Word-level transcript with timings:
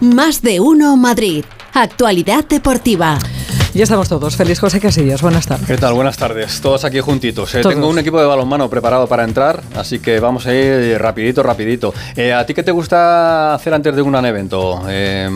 Más 0.00 0.40
de 0.40 0.60
uno 0.60 0.96
Madrid. 0.96 1.44
Actualidad 1.74 2.46
deportiva. 2.46 3.18
Ya 3.74 3.82
estamos 3.82 4.08
todos. 4.08 4.34
Feliz 4.34 4.58
José 4.58 4.80
Casillas. 4.80 5.20
Buenas 5.20 5.46
tardes. 5.46 5.66
¿Qué 5.66 5.76
tal? 5.76 5.92
Buenas 5.92 6.16
tardes. 6.16 6.60
Todos 6.62 6.84
aquí 6.86 7.00
juntitos. 7.00 7.54
Eh, 7.54 7.60
tengo 7.60 7.86
un 7.86 7.98
equipo 7.98 8.18
de 8.18 8.26
balonmano 8.26 8.70
preparado 8.70 9.06
para 9.06 9.24
entrar, 9.24 9.62
así 9.76 9.98
que 9.98 10.18
vamos 10.18 10.46
a 10.46 10.54
ir 10.54 10.98
rapidito, 10.98 11.42
rapidito. 11.42 11.92
Eh, 12.16 12.32
¿A 12.32 12.46
ti 12.46 12.54
qué 12.54 12.62
te 12.62 12.72
gusta 12.72 13.54
hacer 13.54 13.74
antes 13.74 13.94
de 13.94 14.00
un 14.00 14.10
gran 14.10 14.24
evento? 14.24 14.82
Eh, 14.88 15.28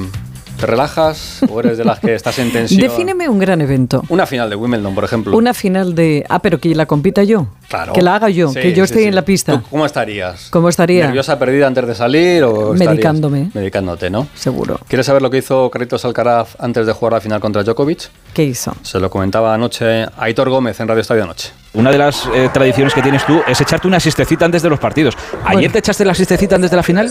¿Te 0.59 0.67
relajas 0.67 1.41
o 1.49 1.61
eres 1.61 1.77
de 1.79 1.85
las 1.85 1.99
que 1.99 2.15
estás 2.15 2.39
en 2.39 2.53
tensión? 2.53 2.81
Defíneme 2.81 3.29
un 3.29 3.39
gran 3.39 3.61
evento. 3.61 4.03
Una 4.09 4.25
final 4.25 4.49
de 4.49 4.57
Wimbledon, 4.57 4.95
por 4.95 5.05
ejemplo. 5.05 5.37
Una 5.37 5.53
final 5.53 5.95
de... 5.95 6.25
Ah, 6.29 6.39
pero 6.41 6.59
que 6.59 6.75
la 6.75 6.87
compita 6.87 7.23
yo. 7.25 7.49
Claro. 7.69 7.93
Que 7.93 8.03
la 8.03 8.15
haga 8.15 8.29
yo, 8.31 8.49
Sí, 8.51 8.61
que 8.61 8.71
yo 8.73 8.87
sí, 8.87 8.93
esté 8.93 8.99
sí. 9.01 9.05
en 9.09 9.15
la 9.15 9.23
pista. 9.23 9.53
¿Tú 9.61 9.67
¿Cómo 9.71 9.85
estarías? 9.85 10.49
¿Cómo 10.51 10.69
estaría? 10.69 11.05
¿Nerviosa, 11.07 11.39
perdida 11.39 11.67
antes 11.67 11.87
de 11.87 11.95
salir 11.95 12.45
o 12.45 12.73
estarías- 12.75 12.91
Medicándome. 12.95 13.51
Medicándote, 13.53 14.11
¿no? 14.11 14.29
Seguro. 14.35 14.79
¿Quieres 14.89 15.07
saber 15.07 15.23
lo 15.23 15.31
que 15.31 15.39
hizo 15.39 15.71
Carlitos 15.71 16.05
Alcaraz 16.05 16.57
antes 16.61 16.87
de 16.87 16.93
jugar 16.93 17.15
la 17.15 17.21
final 17.21 17.41
contra 17.41 17.63
Djokovic? 17.65 18.11
¿Qué 18.33 18.45
hizo? 18.45 18.73
Se 18.83 19.01
lo 19.01 19.11
comentaba 19.11 19.53
anoche 19.55 20.07
Aitor 20.19 20.51
Gómez 20.51 20.79
en 20.81 20.89
Radio 20.89 21.01
Estadio 21.03 21.25
Anoche. 21.25 21.51
Una 21.75 21.91
de 21.91 21.99
las 21.99 22.27
eh, 22.33 22.49
tradiciones 22.53 22.95
que 22.95 23.03
tienes 23.03 23.27
tú 23.27 23.41
es 23.49 23.61
echarte 23.61 23.89
una 23.89 23.99
siestecita 23.99 24.45
antes 24.45 24.63
de 24.63 24.71
los 24.71 24.79
partidos. 24.79 25.17
¿Ayer 25.45 25.55
Bueno. 25.55 25.73
te 25.73 25.79
echaste 25.81 26.05
la 26.05 26.15
siestecita 26.15 26.55
antes 26.55 26.71
de 26.71 26.77
la 26.77 26.83
final? 26.85 27.11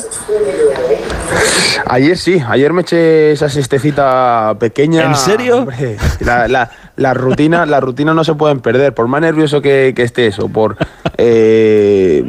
Ayer 1.88 2.18
sí, 2.18 2.42
ayer 2.48 2.74
me 2.74 2.82
eché 2.82 3.32
esa 3.32 3.50
siestecita 3.50 4.56
pequeña. 4.60 5.04
¿En 5.06 5.16
serio? 5.16 5.58
Hombre, 5.60 5.98
la, 6.20 6.48
la- 6.48 6.72
la 6.96 7.14
rutina, 7.16 7.66
la 7.66 7.80
rutina 7.80 8.14
no 8.14 8.24
se 8.24 8.36
pueden 8.36 8.60
perder, 8.60 8.94
por 8.94 9.08
más 9.08 9.20
nervioso 9.22 9.62
que, 9.62 9.94
que 9.96 10.04
estés 10.04 10.38
o 10.38 10.48
por 10.48 10.78
eh, 11.18 12.24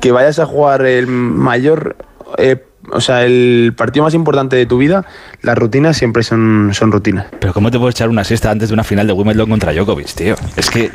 que 0.00 0.10
vayas 0.10 0.40
a 0.40 0.46
jugar 0.46 0.84
el 0.86 1.06
mayor, 1.06 1.94
eh, 2.36 2.64
o 2.90 3.00
sea, 3.00 3.24
el 3.24 3.74
partido 3.76 4.04
más 4.04 4.14
importante 4.14 4.56
de 4.56 4.66
tu 4.66 4.76
vida, 4.78 5.04
las 5.42 5.56
rutinas 5.56 5.96
siempre 5.96 6.24
son, 6.24 6.70
son 6.72 6.90
rutinas. 6.90 7.26
Pero 7.38 7.52
¿cómo 7.54 7.70
te 7.70 7.78
puedes 7.78 7.94
echar 7.94 8.08
una 8.08 8.24
siesta 8.24 8.50
antes 8.50 8.70
de 8.70 8.74
una 8.74 8.82
final 8.82 9.06
de 9.06 9.12
Wimbledon 9.12 9.50
contra 9.50 9.72
Djokovic, 9.72 10.12
tío? 10.14 10.34
Es 10.56 10.68
que 10.68 10.90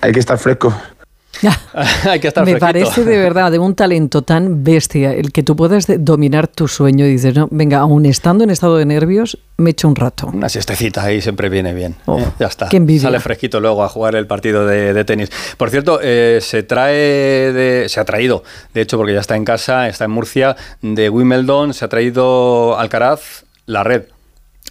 Hay 0.00 0.12
que 0.12 0.20
estar 0.20 0.38
fresco. 0.38 0.72
Hay 2.04 2.20
que 2.20 2.28
estar 2.28 2.44
Me 2.44 2.52
fresquito. 2.58 2.66
parece 2.90 3.04
de 3.04 3.18
verdad 3.18 3.50
de 3.50 3.58
un 3.58 3.74
talento 3.74 4.22
tan 4.22 4.62
bestia 4.62 5.12
el 5.12 5.32
que 5.32 5.42
tú 5.42 5.56
puedas 5.56 5.86
dominar 5.98 6.46
tu 6.46 6.68
sueño 6.68 7.06
y 7.06 7.12
dices, 7.12 7.34
no, 7.34 7.48
venga, 7.50 7.78
aún 7.78 8.06
estando 8.06 8.44
en 8.44 8.50
estado 8.50 8.76
de 8.76 8.84
nervios, 8.86 9.38
me 9.56 9.70
echo 9.70 9.88
un 9.88 9.96
rato. 9.96 10.28
Una 10.32 10.48
siestecita 10.48 11.02
ahí 11.04 11.20
siempre 11.20 11.48
viene 11.48 11.72
bien. 11.74 11.96
Oh, 12.06 12.18
¿eh? 12.18 12.26
Ya 12.38 12.46
está. 12.46 12.68
qué 12.68 12.76
envidia. 12.76 13.02
Sale 13.02 13.20
fresquito 13.20 13.60
luego 13.60 13.82
a 13.82 13.88
jugar 13.88 14.14
el 14.14 14.26
partido 14.26 14.66
de, 14.66 14.92
de 14.92 15.04
tenis. 15.04 15.30
Por 15.56 15.70
cierto, 15.70 15.98
eh, 16.02 16.38
se 16.42 16.62
trae, 16.62 16.94
de- 17.52 17.86
se 17.88 17.98
ha 18.00 18.04
traído, 18.04 18.44
de 18.74 18.80
hecho, 18.82 18.96
porque 18.98 19.14
ya 19.14 19.20
está 19.20 19.34
en 19.36 19.44
casa, 19.44 19.88
está 19.88 20.04
en 20.04 20.10
Murcia, 20.10 20.56
de 20.82 21.08
Wimbledon, 21.08 21.74
se 21.74 21.84
ha 21.84 21.88
traído 21.88 22.78
Alcaraz 22.78 23.44
la 23.66 23.82
red. 23.84 24.02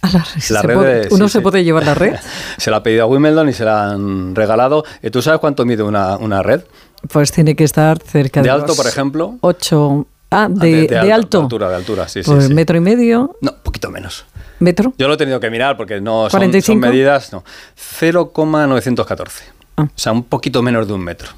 A 0.02 0.08
la- 0.10 0.18
La 0.18 0.40
¿se 0.40 0.62
red 0.62 0.74
puede- 0.74 1.00
de- 1.02 1.08
¿Uno 1.14 1.28
sí, 1.28 1.32
se 1.32 1.38
sí. 1.38 1.42
puede 1.42 1.64
llevar 1.64 1.84
la 1.86 1.94
red? 1.94 2.16
Se 2.58 2.70
la 2.70 2.78
ha 2.78 2.82
pedido 2.82 3.04
a 3.04 3.06
Wimbledon 3.06 3.48
y 3.48 3.52
se 3.52 3.64
la 3.64 3.90
han 3.90 4.34
regalado. 4.34 4.84
Eh, 5.00 5.10
¿Tú 5.10 5.22
sabes 5.22 5.38
cuánto 5.40 5.64
mide 5.64 5.82
una, 5.82 6.16
una 6.16 6.42
red? 6.42 6.62
Pues 7.08 7.30
tiene 7.32 7.54
que 7.56 7.64
estar 7.64 7.98
cerca 8.02 8.40
de... 8.40 8.44
¿De 8.44 8.50
alto, 8.50 8.66
los 8.68 8.76
por 8.76 8.86
ejemplo? 8.86 9.36
Ocho... 9.40 10.06
Ah, 10.34 10.44
Ah, 10.44 10.48
de, 10.48 10.88
alto. 11.10 11.38
De 11.38 11.42
altura, 11.44 11.68
de 11.68 11.76
altura, 11.76 12.08
sí, 12.08 12.22
Pues 12.24 12.46
sí. 12.46 12.54
metro 12.54 12.76
y 12.76 12.80
medio, 12.80 13.36
No, 13.42 13.54
poquito 13.62 13.90
menos. 13.90 14.24
metro. 14.60 14.94
Yo 14.96 15.06
lo 15.06 15.14
he 15.14 15.16
tenido 15.18 15.38
que 15.40 15.50
mirar 15.50 15.76
porque 15.76 16.00
no 16.00 16.22
son, 16.30 16.38
45. 16.40 16.72
son 16.72 16.80
medidas, 16.80 17.32
no. 17.34 17.44
0,914. 17.76 19.44
Ah. 19.76 19.82
O 19.84 19.88
sea, 19.94 20.12
un 20.12 20.24
poquito 20.24 20.62
menos 20.62 20.86
de 20.86 20.94
un 20.94 21.02
metro. 21.04 21.28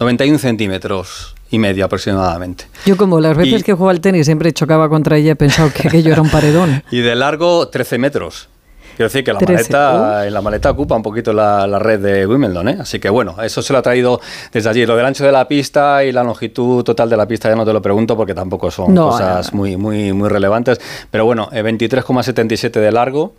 91 0.00 0.38
centímetros 0.38 1.34
y 1.50 1.58
medio 1.58 1.84
aproximadamente. 1.84 2.64
Yo 2.86 2.96
como 2.96 3.20
las 3.20 3.36
veces 3.36 3.60
Y- 3.60 3.64
que 3.64 3.72
jugaba 3.72 3.90
al 3.92 4.00
tenis 4.00 4.26
siempre 4.26 4.52
chocaba 4.52 4.88
contra 4.88 5.16
ella, 5.16 5.32
he 5.32 5.36
pensado 5.36 5.70
que 5.72 5.88
aquello 5.88 6.12
era 6.12 6.22
un 6.22 6.30
paredón. 6.30 6.82
Y 6.90 7.00
de 7.00 7.14
largo, 7.14 7.68
13 7.68 7.98
metros. 7.98 8.48
Quiero 8.96 9.08
decir 9.08 9.24
que 9.24 9.32
la 9.32 9.38
13, 9.38 9.54
maleta, 9.72 10.26
en 10.26 10.34
la 10.34 10.42
maleta 10.42 10.70
ocupa 10.70 10.94
un 10.94 11.02
poquito 11.02 11.32
la, 11.32 11.66
la 11.66 11.78
red 11.78 12.00
de 12.00 12.26
Wimbledon, 12.26 12.68
¿eh? 12.68 12.76
Así 12.80 12.98
que 12.98 13.08
bueno, 13.08 13.34
eso 13.42 13.62
se 13.62 13.72
lo 13.72 13.78
ha 13.78 13.82
traído 13.82 14.20
desde 14.52 14.68
allí. 14.68 14.84
Lo 14.84 14.94
del 14.94 15.06
ancho 15.06 15.24
de 15.24 15.32
la 15.32 15.48
pista 15.48 16.04
y 16.04 16.12
la 16.12 16.22
longitud 16.22 16.84
total 16.84 17.08
de 17.08 17.16
la 17.16 17.26
pista 17.26 17.48
ya 17.48 17.56
no 17.56 17.64
te 17.64 17.72
lo 17.72 17.80
pregunto 17.80 18.14
porque 18.14 18.34
tampoco 18.34 18.70
son 18.70 18.92
No, 18.92 19.08
cosas 19.08 19.46
no, 19.46 19.52
no. 19.52 19.56
muy, 19.56 19.76
muy, 19.78 20.12
muy 20.12 20.28
relevantes. 20.28 20.78
Pero 21.10 21.24
bueno, 21.24 21.48
eh, 21.50 21.62
23,77 21.62 22.78
de 22.78 22.92
largo 22.92 23.32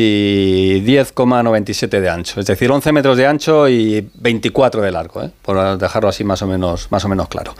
y 0.00 0.80
10,97 0.82 2.00
de 2.00 2.08
ancho. 2.08 2.40
Es 2.40 2.46
decir, 2.46 2.70
11 2.70 2.92
metros 2.92 3.16
de 3.16 3.26
ancho 3.26 3.68
y 3.68 4.08
24 4.14 4.80
de 4.82 4.90
largo, 4.92 5.22
¿eh? 5.22 5.30
por 5.42 5.76
dejarlo 5.78 6.08
así 6.08 6.24
más 6.24 6.40
o 6.42 6.46
menos, 6.46 6.88
más 6.90 7.04
o 7.04 7.08
menos 7.08 7.28
claro. 7.28 7.54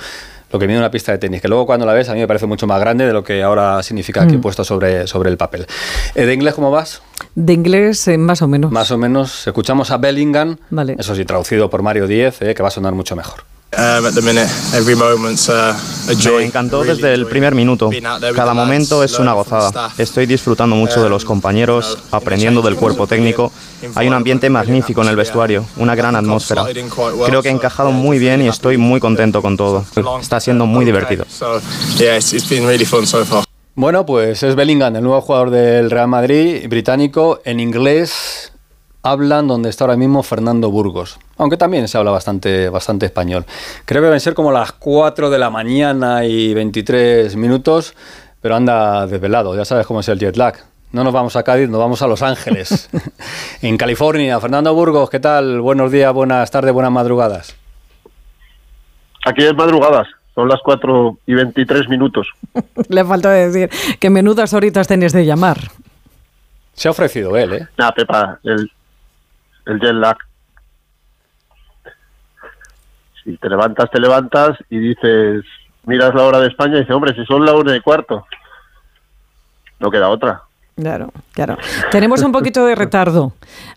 Lo 0.51 0.59
que 0.59 0.67
mide 0.67 0.79
una 0.79 0.91
pista 0.91 1.13
de 1.13 1.19
tenis, 1.19 1.43
que 1.43 1.49
luego 1.49 1.67
cuando 1.67 1.85
la 1.85 1.93
ves 1.93 2.09
a 2.09 2.15
mí 2.15 2.21
me 2.21 2.27
parece 2.27 2.47
mucho 2.47 2.67
más 2.67 2.81
grande 2.81 3.05
de 3.07 3.13
lo 3.13 3.23
que 3.23 3.43
ahora 3.43 3.83
significa 3.83 4.23
Mm. 4.23 4.29
aquí 4.29 4.37
puesto 4.39 4.65
sobre, 4.65 5.07
sobre 5.07 5.29
el 5.31 5.37
papel. 5.37 5.67
Eh, 6.15 6.25
¿De 6.25 6.33
inglés 6.33 6.55
cómo 6.55 6.71
vas? 6.71 7.03
De 7.35 7.53
inglés, 7.53 8.09
eh, 8.09 8.17
más 8.17 8.41
o 8.41 8.49
menos. 8.49 8.71
Más 8.73 8.91
o 8.91 8.97
menos. 8.97 9.47
Escuchamos 9.47 9.91
a 9.91 9.99
Bellingham, 9.99 10.57
Vale. 10.71 10.97
eso 10.99 11.15
sí, 11.15 11.25
traducido 11.27 11.69
por 11.69 11.83
Mario 11.83 12.07
Díez, 12.07 12.41
eh, 12.41 12.55
que 12.55 12.63
va 12.63 12.69
a 12.69 12.73
sonar 12.73 12.95
mucho 12.95 13.15
mejor. 13.15 13.41
At 13.71 14.15
the 14.15 14.23
minute, 14.23 14.49
every 14.75 14.97
moment's 14.97 15.49
a 15.51 15.77
joy. 16.19 16.39
Me 16.39 16.47
encantó 16.47 16.85
desde 16.85 17.13
el 17.13 17.27
primer 17.27 17.55
minuto. 17.55 17.91
Cada 18.35 18.55
momento 18.55 19.05
es 19.05 19.19
una 19.19 19.35
gozada. 19.35 19.93
Estoy 19.99 20.27
disfrutando 20.27 20.75
mucho 20.75 21.03
de 21.03 21.11
los 21.11 21.23
Um, 21.25 21.29
compañeros, 21.29 21.99
aprendiendo 22.11 22.63
del 22.63 22.77
cuerpo 22.77 23.07
técnico. 23.07 23.53
Hay 23.95 24.09
un 24.09 24.15
ambiente 24.15 24.49
magnífico 24.49 25.03
en 25.03 25.09
el 25.09 25.17
vestuario, 25.17 25.65
una 25.77 25.95
gran 25.95 26.17
atmósfera. 26.17 26.65
Creo 27.27 27.43
que 27.43 27.49
he 27.49 27.53
encajado 27.53 27.93
muy 27.93 28.19
bien 28.19 28.41
y 28.43 28.49
estoy 28.49 28.79
muy 28.79 29.01
contento 29.01 29.43
con 29.43 29.57
todo. 29.57 29.85
Está 30.21 30.41
siendo 30.41 30.65
muy 30.67 30.85
divertido. 30.85 31.25
day. 31.25 31.33
So, 31.33 31.61
yeah, 31.99 32.17
it's, 32.17 32.33
it's 32.33 32.49
been 32.49 32.67
really 32.67 32.85
fun 32.87 33.07
so 33.07 33.25
far. 33.25 33.45
Bueno, 33.75 34.05
pues 34.05 34.43
es 34.43 34.57
Bellingham, 34.57 34.97
el 34.97 35.03
nuevo 35.05 35.21
jugador 35.21 35.51
del 35.51 35.91
Real 35.91 36.09
Madrid, 36.09 36.67
británico, 36.69 37.41
en 37.45 37.61
inglés 37.61 38.53
hablan 39.03 39.47
donde 39.47 39.71
está 39.71 39.85
ahora 39.85 39.97
mismo 39.97 40.23
Fernando 40.23 40.71
Burgos, 40.71 41.19
aunque 41.37 41.57
también 41.57 41.89
se 41.89 41.99
habla 41.99 42.11
bastante, 42.11 42.69
bastante 42.69 43.07
español. 43.07 43.45
Creo 43.85 44.03
que 44.03 44.07
deben 44.07 44.21
ser 44.21 44.35
como 44.35 44.53
las 44.53 44.73
4 44.73 45.31
de 45.31 45.39
la 45.39 45.51
mañana 45.51 46.25
y 46.25 46.55
23 46.55 47.37
minutos, 47.37 47.95
pero 48.41 48.57
anda 48.57 49.07
desvelado, 49.07 49.57
ya 49.57 49.65
sabes 49.65 49.87
cómo 49.87 50.01
es 50.01 50.09
el 50.09 50.19
jet 50.19 50.37
lag. 50.37 50.57
No 50.91 51.05
nos 51.05 51.13
vamos 51.13 51.37
a 51.37 51.43
Cádiz, 51.43 51.69
nos 51.69 51.81
vamos 51.81 52.01
a 52.01 52.07
Los 52.07 52.23
Ángeles, 52.23 52.89
en 53.63 53.77
California. 53.77 54.41
Fernando 54.41 54.73
Burgos, 54.73 55.11
¿qué 55.11 55.21
tal? 55.21 55.61
Buenos 55.61 55.93
días, 55.93 56.13
buenas 56.15 56.51
tardes, 56.51 56.73
buenas 56.73 56.93
madrugadas. 56.93 57.57
Aquí 59.27 59.45
es 59.45 59.55
madrugadas, 59.55 60.09
son 60.35 60.49
las 60.49 60.61
4 60.65 61.19
y 61.27 61.35
23 61.35 61.89
minutos. 61.91 62.29
Le 62.89 63.05
falta 63.05 63.31
decir 63.31 63.69
que 64.01 64.09
menudas 64.09 64.55
horitas 64.55 64.89
tenías 64.89 65.13
de 65.13 65.27
llamar. 65.27 65.59
Se 66.73 66.89
ha 66.89 66.93
ofrecido 66.93 67.37
él, 67.37 67.53
¿eh? 67.53 67.69
Nada, 67.77 67.93
Pepa, 67.93 68.39
el, 68.45 68.71
el 69.69 69.81
jet 69.81 69.95
lag. 69.95 70.17
Si 73.23 73.37
te 73.37 73.49
levantas, 73.49 73.91
te 73.91 74.01
levantas 74.01 74.59
y 74.71 74.79
dices, 74.79 75.45
miras 75.85 76.15
la 76.15 76.25
hora 76.25 76.41
de 76.41 76.49
España 76.49 76.77
y 76.77 76.81
dices, 76.81 76.95
hombre, 76.95 77.15
si 77.15 77.25
son 77.25 77.45
la 77.45 77.55
una 77.55 77.77
y 77.77 77.81
cuarto. 77.81 78.27
No 79.81 79.91
queda 79.91 80.09
otra. 80.09 80.43
Claro, 80.77 81.13
claro. 81.33 81.59
Tenemos 81.91 82.23
un 82.23 82.33
poquito 82.33 82.65
de 82.65 82.75
retardo, 82.75 83.33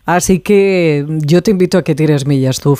así 0.06 0.38
que 0.38 1.04
yo 1.08 1.42
te 1.42 1.50
invito 1.50 1.78
a 1.78 1.82
que 1.82 1.94
tires 1.94 2.26
millas 2.26 2.60
tú. 2.60 2.76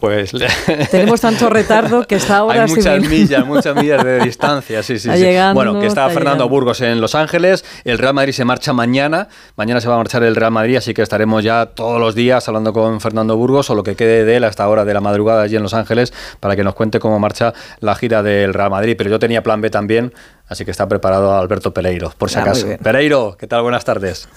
Pues 0.00 0.32
Tenemos 0.90 1.20
tanto 1.20 1.48
retardo 1.48 2.04
que 2.06 2.16
está 2.16 2.38
ahora 2.38 2.64
Hay 2.64 2.68
muchas 2.68 2.98
bien. 2.98 3.10
millas, 3.10 3.46
muchas 3.46 3.74
millas 3.76 4.04
de 4.04 4.20
distancia, 4.24 4.82
sí, 4.82 4.98
sí, 4.98 5.08
Está 5.08 5.16
sí. 5.16 5.22
llegando, 5.22 5.54
bueno, 5.54 5.80
que 5.80 5.86
está, 5.86 6.02
está 6.02 6.14
Fernando 6.14 6.44
llegando. 6.44 6.48
Burgos 6.50 6.80
en 6.82 7.00
Los 7.00 7.14
Ángeles, 7.14 7.64
el 7.84 7.96
Real 7.98 8.12
Madrid 8.12 8.32
se 8.32 8.44
marcha 8.44 8.72
mañana, 8.74 9.28
mañana 9.56 9.80
se 9.80 9.88
va 9.88 9.94
a 9.94 9.98
marchar 9.98 10.22
el 10.24 10.36
Real 10.36 10.50
Madrid, 10.50 10.76
así 10.76 10.92
que 10.92 11.00
estaremos 11.00 11.42
ya 11.42 11.66
todos 11.66 11.98
los 12.00 12.14
días 12.14 12.46
hablando 12.48 12.72
con 12.74 13.00
Fernando 13.00 13.36
Burgos 13.36 13.70
o 13.70 13.74
lo 13.74 13.82
que 13.82 13.94
quede 13.94 14.24
de 14.24 14.36
él 14.36 14.44
hasta 14.44 14.68
hora 14.68 14.84
de 14.84 14.92
la 14.92 15.00
madrugada 15.00 15.42
allí 15.42 15.56
en 15.56 15.62
Los 15.62 15.72
Ángeles 15.74 16.12
para 16.40 16.54
que 16.56 16.64
nos 16.64 16.74
cuente 16.74 16.98
cómo 17.00 17.18
marcha 17.18 17.54
la 17.80 17.94
gira 17.94 18.22
del 18.22 18.52
Real 18.52 18.70
Madrid, 18.70 18.96
pero 18.98 19.08
yo 19.08 19.18
tenía 19.18 19.42
plan 19.42 19.60
B 19.62 19.70
también, 19.70 20.12
así 20.48 20.64
que 20.66 20.70
está 20.72 20.86
preparado 20.88 21.34
Alberto 21.34 21.72
Pereiro, 21.72 22.12
por 22.18 22.28
si 22.30 22.38
Ah, 22.38 22.42
acaso. 22.42 22.66
Pereiro, 22.82 23.36
¿qué 23.38 23.46
tal? 23.46 23.62
Buenas 23.62 23.84
tardes. 23.84 24.28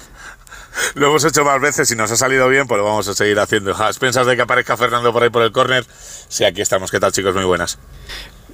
Lo 0.95 1.07
hemos 1.07 1.23
hecho 1.23 1.43
más 1.43 1.59
veces 1.61 1.89
y 1.91 1.95
nos 1.95 2.11
ha 2.11 2.17
salido 2.17 2.47
bien, 2.49 2.67
pues 2.67 2.77
lo 2.77 2.85
vamos 2.85 3.07
a 3.07 3.13
seguir 3.13 3.39
haciendo. 3.39 3.75
¿A 3.75 3.87
expensas 3.87 4.25
de 4.27 4.35
que 4.35 4.41
aparezca 4.41 4.77
Fernando 4.77 5.11
por 5.13 5.23
ahí 5.23 5.29
por 5.29 5.43
el 5.43 5.51
córner? 5.51 5.85
Sí, 6.29 6.43
aquí 6.43 6.61
estamos. 6.61 6.91
¿Qué 6.91 6.99
tal, 6.99 7.11
chicos? 7.11 7.33
Muy 7.35 7.45
buenas. 7.45 7.77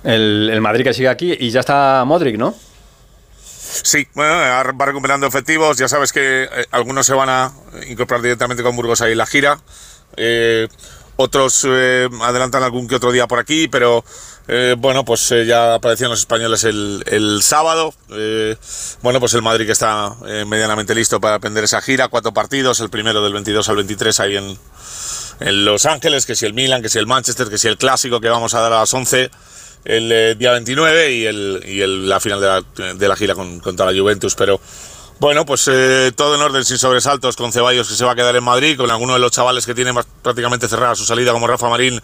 El, 0.03 0.49
el 0.51 0.61
Madrid 0.61 0.83
que 0.83 0.93
sigue 0.93 1.09
aquí 1.09 1.35
y 1.39 1.49
ya 1.51 1.61
está 1.61 2.03
Modric, 2.05 2.37
¿no? 2.37 2.53
Sí, 3.83 4.07
bueno, 4.13 4.33
ahora 4.33 4.71
va 4.71 4.85
recuperando 4.85 5.25
efectivos. 5.25 5.77
Ya 5.77 5.87
sabes 5.87 6.13
que 6.13 6.43
eh, 6.43 6.65
algunos 6.71 7.05
se 7.05 7.13
van 7.13 7.29
a 7.29 7.51
incorporar 7.87 8.21
directamente 8.21 8.61
con 8.61 8.75
Burgos 8.75 9.01
ahí 9.01 9.13
en 9.13 9.17
la 9.17 9.25
gira. 9.25 9.59
Eh, 10.15 10.67
otros 11.15 11.65
eh, 11.67 12.09
adelantan 12.21 12.63
algún 12.63 12.87
que 12.87 12.95
otro 12.95 13.11
día 13.11 13.27
por 13.27 13.39
aquí, 13.39 13.67
pero 13.67 14.03
eh, 14.47 14.75
bueno, 14.77 15.05
pues 15.05 15.31
eh, 15.31 15.45
ya 15.45 15.75
aparecían 15.75 16.09
los 16.09 16.19
españoles 16.19 16.63
el, 16.63 17.03
el 17.07 17.41
sábado. 17.43 17.93
Eh, 18.11 18.55
bueno, 19.01 19.19
pues 19.19 19.33
el 19.33 19.41
Madrid 19.41 19.65
que 19.65 19.71
está 19.71 20.13
eh, 20.27 20.43
medianamente 20.45 20.93
listo 20.95 21.21
para 21.21 21.35
aprender 21.35 21.63
esa 21.63 21.81
gira. 21.81 22.07
Cuatro 22.07 22.33
partidos, 22.33 22.79
el 22.79 22.89
primero 22.89 23.23
del 23.23 23.33
22 23.33 23.69
al 23.69 23.75
23 23.77 24.19
ahí 24.19 24.37
en, 24.37 24.57
en 25.39 25.65
Los 25.65 25.85
Ángeles, 25.85 26.25
que 26.25 26.35
si 26.35 26.45
el 26.45 26.53
Milan, 26.53 26.81
que 26.81 26.89
si 26.89 26.99
el 26.99 27.07
Manchester, 27.07 27.49
que 27.49 27.57
si 27.57 27.67
el 27.67 27.77
Clásico 27.77 28.19
que 28.19 28.29
vamos 28.29 28.53
a 28.53 28.59
dar 28.61 28.73
a 28.73 28.79
las 28.79 28.93
11. 28.93 29.29
el 29.85 30.11
eh, 30.11 30.35
día 30.35 30.51
29 30.53 31.11
y, 31.11 31.25
el, 31.25 31.63
y 31.67 31.81
el- 31.81 32.07
la 32.09 32.19
final 32.19 32.39
de 32.41 32.47
la, 32.47 32.93
de 32.93 33.07
la 33.07 33.15
gira 33.15 33.35
con, 33.35 33.59
contra 33.59 33.85
la 33.91 33.97
Juventus. 33.99 34.33
Pero 34.35 34.59
bueno, 35.23 35.45
pues 35.45 35.69
eh, 35.71 36.11
todo 36.13 36.35
en 36.35 36.41
orden, 36.41 36.65
sin 36.65 36.77
sobresaltos, 36.77 37.37
con 37.37 37.53
Ceballos 37.53 37.87
que 37.87 37.95
se 37.95 38.03
va 38.03 38.11
a 38.11 38.15
quedar 38.15 38.35
en 38.35 38.43
Madrid, 38.43 38.75
con 38.75 38.91
alguno 38.91 39.13
de 39.13 39.19
los 39.19 39.31
chavales 39.31 39.65
que 39.65 39.73
tienen 39.73 39.95
prácticamente 40.21 40.67
cerrada 40.67 40.95
su 40.95 41.05
salida, 41.05 41.31
como 41.31 41.47
Rafa 41.47 41.69
Marín, 41.69 42.01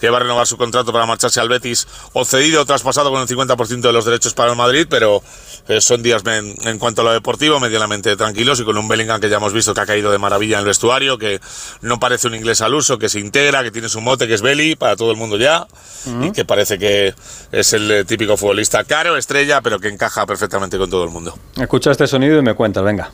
que 0.00 0.08
va 0.08 0.16
a 0.16 0.20
renovar 0.20 0.46
su 0.46 0.56
contrato 0.56 0.90
para 0.90 1.04
marcharse 1.04 1.38
al 1.38 1.50
Betis, 1.50 1.86
o 2.14 2.24
cedido 2.24 2.62
o 2.62 2.64
traspasado 2.64 3.10
con 3.10 3.20
el 3.20 3.28
50% 3.28 3.82
de 3.82 3.92
los 3.92 4.06
derechos 4.06 4.32
para 4.32 4.52
el 4.52 4.56
Madrid, 4.56 4.86
pero 4.88 5.22
eh, 5.68 5.82
son 5.82 6.02
días 6.02 6.22
en, 6.24 6.56
en 6.66 6.78
cuanto 6.78 7.02
a 7.02 7.04
lo 7.04 7.12
deportivo 7.12 7.60
medianamente 7.60 8.16
tranquilos 8.16 8.58
y 8.60 8.64
con 8.64 8.78
un 8.78 8.88
Bellingham 8.88 9.20
que 9.20 9.28
ya 9.28 9.36
hemos 9.36 9.52
visto 9.52 9.74
que 9.74 9.80
ha 9.82 9.86
caído 9.86 10.10
de 10.10 10.16
maravilla 10.16 10.54
en 10.54 10.60
el 10.60 10.66
vestuario, 10.66 11.18
que 11.18 11.42
no 11.82 12.00
parece 12.00 12.28
un 12.28 12.34
inglés 12.34 12.62
al 12.62 12.72
uso, 12.72 12.98
que 12.98 13.10
se 13.10 13.20
integra, 13.20 13.62
que 13.62 13.70
tiene 13.70 13.90
su 13.90 14.00
mote, 14.00 14.26
que 14.26 14.32
es 14.32 14.40
Belly 14.40 14.76
para 14.76 14.96
todo 14.96 15.10
el 15.10 15.18
mundo 15.18 15.36
ya, 15.36 15.66
y 16.22 16.32
que 16.32 16.46
parece 16.46 16.78
que 16.78 17.14
es 17.52 17.72
el 17.74 18.06
típico 18.06 18.38
futbolista 18.38 18.82
caro, 18.84 19.18
estrella, 19.18 19.60
pero 19.60 19.78
que 19.78 19.88
encaja 19.88 20.24
perfectamente 20.24 20.78
con 20.78 20.88
todo 20.88 21.04
el 21.04 21.10
mundo. 21.10 21.38
Escucha 21.60 21.90
este 21.90 22.06
sonido 22.06 22.38
y 22.38 22.42
me 22.42 22.61
cuentas, 22.62 22.84
venga. 22.84 23.10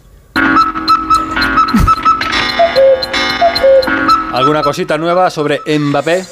¿Alguna 4.34 4.62
cosita 4.62 4.98
nueva 4.98 5.30
sobre 5.30 5.62
Mbappé? 5.66 6.26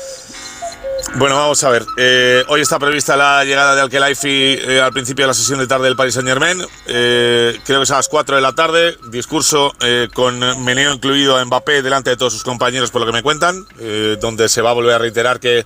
Bueno, 1.14 1.36
vamos 1.36 1.64
a 1.64 1.70
ver. 1.70 1.86
Eh, 1.96 2.44
hoy 2.48 2.60
está 2.60 2.78
prevista 2.78 3.16
la 3.16 3.42
llegada 3.42 3.74
de 3.74 3.80
Alkelaifi 3.80 4.58
eh, 4.60 4.82
al 4.82 4.92
principio 4.92 5.22
de 5.22 5.28
la 5.28 5.34
sesión 5.34 5.58
de 5.58 5.66
tarde 5.66 5.86
del 5.86 5.96
Paris 5.96 6.12
Saint 6.12 6.28
Germain. 6.28 6.58
creo 6.84 7.62
que 7.64 7.82
es 7.84 7.90
a 7.90 7.96
las 7.96 8.08
4 8.08 8.36
de 8.36 8.42
la 8.42 8.52
tarde. 8.52 8.98
Discurso 9.08 9.72
eh, 9.80 10.08
con 10.12 10.38
meneo 10.62 10.92
incluido 10.92 11.38
a 11.38 11.44
Mbappé 11.46 11.80
delante 11.80 12.10
de 12.10 12.18
todos 12.18 12.34
sus 12.34 12.44
compañeros, 12.44 12.90
por 12.90 13.00
lo 13.00 13.06
que 13.06 13.14
me 13.14 13.22
cuentan, 13.22 13.64
eh, 13.78 14.18
donde 14.20 14.50
se 14.50 14.60
va 14.60 14.70
a 14.70 14.74
volver 14.74 14.94
a 14.94 14.98
reiterar 14.98 15.40
que 15.40 15.64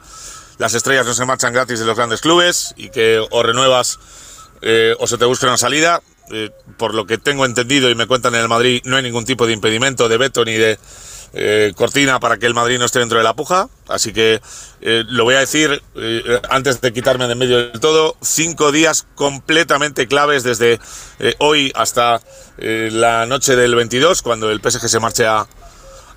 las 0.58 0.74
estrellas 0.74 1.04
no 1.04 1.14
se 1.14 1.24
marchan 1.24 1.52
gratis 1.52 1.80
de 1.80 1.84
los 1.84 1.96
grandes 1.96 2.20
clubes 2.20 2.74
y 2.76 2.90
que 2.90 3.20
o 3.28 3.42
renuevas 3.42 3.98
eh, 4.62 4.94
o 5.00 5.06
se 5.08 5.18
te 5.18 5.24
busca 5.24 5.48
una 5.48 5.56
salida. 5.56 6.00
Eh, 6.32 6.50
por 6.76 6.94
lo 6.94 7.06
que 7.06 7.18
tengo 7.18 7.44
entendido 7.44 7.90
y 7.90 7.94
me 7.94 8.06
cuentan 8.06 8.34
en 8.34 8.42
el 8.42 8.48
Madrid, 8.48 8.80
no 8.84 8.96
hay 8.96 9.02
ningún 9.02 9.24
tipo 9.24 9.46
de 9.46 9.52
impedimento 9.52 10.08
de 10.08 10.16
veto 10.16 10.44
ni 10.44 10.54
de 10.54 10.78
eh, 11.32 11.72
cortina 11.76 12.20
para 12.20 12.38
que 12.38 12.46
el 12.46 12.54
Madrid 12.54 12.78
no 12.78 12.84
esté 12.84 13.00
dentro 13.00 13.18
de 13.18 13.24
la 13.24 13.34
puja. 13.34 13.68
Así 13.88 14.12
que 14.12 14.40
eh, 14.80 15.04
lo 15.08 15.24
voy 15.24 15.34
a 15.34 15.40
decir 15.40 15.82
antes 16.48 16.80
de 16.80 16.92
quitarme 16.92 17.26
de 17.26 17.34
medio 17.34 17.58
del 17.58 17.80
todo. 17.80 18.16
Cinco 18.22 18.70
días 18.70 19.06
completamente 19.14 20.06
claves 20.06 20.42
desde 20.44 20.78
hoy 21.38 21.72
hasta 21.74 22.20
la 22.58 23.26
noche 23.26 23.56
del 23.56 23.74
22, 23.74 24.22
cuando 24.22 24.50
el 24.50 24.60
PSG 24.60 24.88
se 24.88 25.00
marche 25.00 25.26
a, 25.26 25.46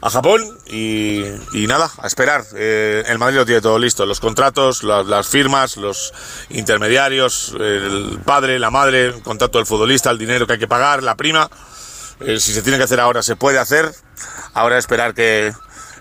a 0.05 0.09
Japón 0.09 0.41
y, 0.67 1.21
y 1.53 1.65
nada, 1.65 1.89
a 1.97 2.07
esperar. 2.07 2.43
Eh, 2.55 3.03
el 3.07 3.17
Madrid 3.19 3.37
lo 3.37 3.45
tiene 3.45 3.61
todo 3.61 3.79
listo, 3.79 4.05
los 4.05 4.19
contratos, 4.19 4.83
la- 4.83 5.01
las 5.03 5.27
firmas, 5.27 5.77
los 5.77 6.11
intermediarios, 6.49 7.55
el 7.57 8.19
padre, 8.25 8.59
la 8.59 8.69
madre, 8.69 9.05
el 9.05 9.21
contrato 9.23 9.59
del 9.59 9.65
futbolista, 9.65 10.11
el 10.11 10.17
dinero 10.17 10.45
que 10.45 10.53
hay 10.53 10.59
que 10.59 10.67
pagar, 10.67 11.03
la 11.03 11.15
prima. 11.15 11.49
Eh, 12.19 12.39
si 12.39 12.53
se 12.53 12.61
tiene 12.61 12.77
que 12.77 12.83
hacer 12.83 12.99
ahora, 12.99 13.23
se 13.23 13.35
puede 13.37 13.59
hacer. 13.59 13.93
Ahora 14.53 14.77
esperar 14.77 15.13
que 15.13 15.53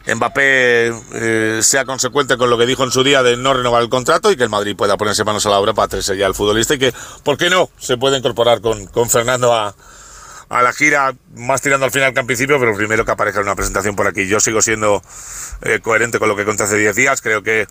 Mbappé 0.07 0.89
eh, 1.13 1.61
sea 1.63 1.85
consecuente 1.85 2.37
con 2.37 2.51
lo 2.51 2.59
que 2.59 2.67
dijo 2.67 2.83
en 2.83 2.91
su 2.91 3.05
día 3.05 3.23
de 3.23 3.37
no 3.37 3.55
renovar 3.55 3.83
el 3.83 3.89
contrato 3.89 4.33
y 4.33 4.37
que 4.37 4.43
el 4.43 4.51
Madrid 4.51 4.75
pueda 4.77 4.97
ponerse 4.97 5.23
manos 5.23 5.47
a 5.47 5.51
la 5.51 5.59
obra 5.61 5.75
para 5.75 5.87
traerse 5.87 6.17
ya 6.17 6.27
al 6.27 6.35
futbolista 6.35 6.75
y 6.75 6.79
que, 6.81 6.93
¿por 7.23 7.37
qué 7.39 7.49
no? 7.51 7.71
Se 7.79 7.97
puede 7.97 8.19
incorporar 8.19 8.61
con, 8.61 8.87
con 8.87 9.09
Fernando 9.09 9.55
a, 9.55 9.75
a 10.53 10.61
la 10.61 10.75
gira, 10.75 11.15
más 11.35 11.63
tirando 11.63 11.87
al 11.87 11.93
final 11.93 12.13
que 12.13 12.21
al 12.21 12.27
principio, 12.27 12.61
pero 12.61 12.77
primero 12.77 13.07
que 13.07 13.11
aparezca 13.11 13.41
una 13.41 13.55
presentación 13.55 13.97
por 13.97 14.07
aquí. 14.07 14.27
Yo 14.29 14.39
sigo 14.39 14.61
siendo 14.61 15.03
eh, 15.63 15.81
coherente 15.81 16.19
con 16.19 16.29
lo 16.29 16.37
que 16.37 16.45
conté 16.45 16.65
hace 16.65 16.77
10 16.77 16.95
días, 16.95 17.23
creo 17.23 17.43
que 17.43 17.67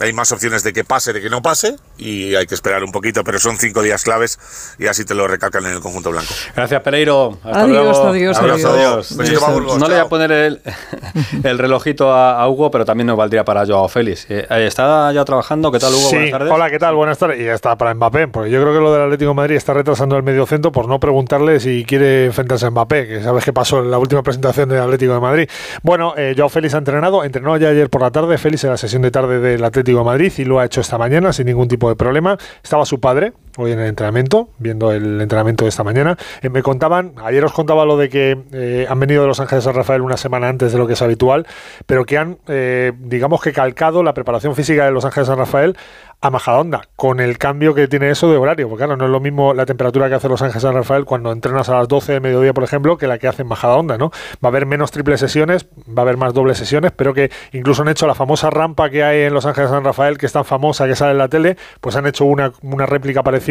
hay 0.00 0.12
más 0.12 0.30
opciones 0.32 0.62
de 0.62 0.72
que 0.72 0.84
pase, 0.84 1.12
de 1.12 1.20
que 1.20 1.30
no 1.30 1.42
pase, 1.42 1.76
y 1.98 2.34
hay 2.34 2.46
que 2.46 2.54
esperar 2.54 2.84
un 2.84 2.92
poquito, 2.92 3.24
pero 3.24 3.38
son 3.38 3.56
cinco 3.56 3.82
días 3.82 4.02
claves 4.04 4.38
y 4.78 4.86
así 4.86 5.04
te 5.04 5.14
lo 5.14 5.26
recalcan 5.28 5.64
en 5.66 5.72
el 5.72 5.80
conjunto 5.80 6.10
blanco. 6.10 6.32
Gracias, 6.54 6.82
Pereiro. 6.82 7.38
Hasta 7.44 7.60
Adiós, 7.62 7.68
luego. 7.96 8.08
adiós, 8.08 8.38
Abrazo, 8.38 8.70
adiós. 8.70 9.16
Besito 9.16 9.40
pa' 9.40 9.50
Burgos, 9.50 9.78
no 9.78 9.88
le 9.88 9.94
voy 9.94 10.04
a 10.04 10.08
poner 10.08 10.30
el, 10.32 10.60
el 11.44 11.58
relojito 11.58 12.12
a, 12.12 12.40
a 12.40 12.48
Hugo, 12.48 12.70
pero 12.70 12.84
también 12.84 13.06
nos 13.06 13.16
valdría 13.16 13.44
para 13.44 13.64
Joao 13.66 13.88
Félix. 13.88 14.26
Eh, 14.28 14.46
¿Está 14.66 15.12
ya 15.12 15.24
trabajando? 15.24 15.70
¿Qué 15.72 15.78
tal, 15.78 15.92
Hugo? 15.94 16.08
Sí, 16.10 16.16
Buenas 16.16 16.30
tardes. 16.32 16.52
hola, 16.52 16.70
¿qué 16.70 16.78
tal? 16.78 16.94
Buenas 16.94 17.18
tardes. 17.18 17.40
Y 17.40 17.44
ya 17.44 17.54
está 17.54 17.76
para 17.76 17.94
Mbappé, 17.94 18.28
porque 18.28 18.50
yo 18.50 18.60
creo 18.60 18.72
que 18.74 18.80
lo 18.80 18.92
del 18.92 19.02
Atlético 19.02 19.30
de 19.30 19.34
Madrid 19.34 19.56
está 19.56 19.72
retrasando 19.74 20.16
el 20.16 20.22
mediocentro 20.22 20.72
por 20.72 20.88
no 20.88 21.00
preguntarle 21.00 21.60
si 21.60 21.84
quiere 21.84 22.26
enfrentarse 22.26 22.66
a 22.66 22.70
Mbappé, 22.70 23.06
que 23.08 23.22
sabes 23.22 23.44
qué 23.44 23.52
pasó 23.52 23.80
en 23.80 23.90
la 23.90 23.98
última 23.98 24.22
presentación 24.22 24.68
del 24.68 24.80
Atlético 24.80 25.14
de 25.14 25.20
Madrid. 25.20 25.48
Bueno, 25.82 26.14
eh, 26.16 26.34
Joao 26.36 26.48
Félix 26.48 26.74
ha 26.74 26.78
entrenado, 26.78 27.24
entrenó 27.24 27.56
ya 27.56 27.68
ayer 27.68 27.88
por 27.90 28.02
la 28.02 28.10
tarde, 28.10 28.36
Félix 28.38 28.64
en 28.64 28.70
la 28.70 28.76
sesión 28.76 29.02
de 29.02 29.10
tarde 29.10 29.40
del 29.40 29.64
Atlético 29.64 29.85
Madrid 30.04 30.32
y 30.38 30.44
lo 30.44 30.58
ha 30.58 30.64
hecho 30.64 30.80
esta 30.80 30.98
mañana 30.98 31.32
sin 31.32 31.46
ningún 31.46 31.68
tipo 31.68 31.88
de 31.88 31.96
problema. 31.96 32.36
Estaba 32.62 32.84
su 32.84 33.00
padre 33.00 33.32
hoy 33.56 33.72
en 33.72 33.80
el 33.80 33.86
entrenamiento, 33.86 34.50
viendo 34.58 34.92
el 34.92 35.20
entrenamiento 35.20 35.64
de 35.64 35.70
esta 35.70 35.84
mañana. 35.84 36.16
Eh, 36.42 36.48
me 36.48 36.62
contaban, 36.62 37.14
ayer 37.24 37.44
os 37.44 37.52
contaba 37.52 37.84
lo 37.84 37.96
de 37.96 38.08
que 38.08 38.38
eh, 38.52 38.86
han 38.88 39.00
venido 39.00 39.22
de 39.22 39.28
Los 39.28 39.40
Ángeles 39.40 39.66
a 39.66 39.72
Rafael 39.72 40.02
una 40.02 40.16
semana 40.16 40.48
antes 40.48 40.72
de 40.72 40.78
lo 40.78 40.86
que 40.86 40.94
es 40.94 41.02
habitual, 41.02 41.46
pero 41.86 42.04
que 42.04 42.18
han, 42.18 42.38
eh, 42.48 42.92
digamos 42.98 43.40
que 43.40 43.52
calcado 43.52 44.02
la 44.02 44.14
preparación 44.14 44.54
física 44.54 44.84
de 44.84 44.90
Los 44.90 45.04
Ángeles 45.04 45.28
a 45.28 45.34
Rafael 45.34 45.76
a 46.20 46.30
Majadahonda, 46.30 46.82
con 46.96 47.20
el 47.20 47.36
cambio 47.36 47.74
que 47.74 47.88
tiene 47.88 48.10
eso 48.10 48.30
de 48.30 48.38
horario, 48.38 48.68
porque 48.68 48.84
claro, 48.84 48.96
no 48.96 49.04
es 49.04 49.10
lo 49.10 49.20
mismo 49.20 49.52
la 49.52 49.66
temperatura 49.66 50.08
que 50.08 50.14
hace 50.14 50.28
Los 50.28 50.40
Ángeles 50.40 50.62
San 50.62 50.74
Rafael 50.74 51.04
cuando 51.04 51.30
entrenas 51.30 51.68
a 51.68 51.74
las 51.74 51.88
12 51.88 52.14
de 52.14 52.20
mediodía, 52.20 52.54
por 52.54 52.64
ejemplo, 52.64 52.96
que 52.96 53.06
la 53.06 53.18
que 53.18 53.28
hace 53.28 53.42
en 53.42 53.48
Majadahonda, 53.48 53.98
¿no? 53.98 54.10
Va 54.42 54.44
a 54.44 54.48
haber 54.48 54.64
menos 54.64 54.90
triples 54.90 55.20
sesiones, 55.20 55.66
va 55.86 55.98
a 55.98 56.02
haber 56.02 56.16
más 56.16 56.32
dobles 56.32 56.56
sesiones, 56.56 56.92
pero 56.92 57.12
que 57.12 57.30
incluso 57.52 57.82
han 57.82 57.88
hecho 57.88 58.06
la 58.06 58.14
famosa 58.14 58.48
rampa 58.48 58.88
que 58.88 59.04
hay 59.04 59.22
en 59.22 59.34
Los 59.34 59.44
Ángeles 59.44 59.70
San 59.70 59.84
Rafael, 59.84 60.16
que 60.16 60.26
es 60.26 60.32
tan 60.32 60.44
famosa 60.44 60.86
que 60.86 60.96
sale 60.96 61.12
en 61.12 61.18
la 61.18 61.28
tele, 61.28 61.56
pues 61.80 61.96
han 61.96 62.06
hecho 62.06 62.24
una, 62.24 62.52
una 62.62 62.86
réplica 62.86 63.22
parecida 63.22 63.45